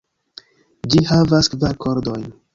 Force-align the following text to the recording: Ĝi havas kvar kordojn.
Ĝi 0.93 1.03
havas 1.11 1.51
kvar 1.57 1.79
kordojn. 1.87 2.27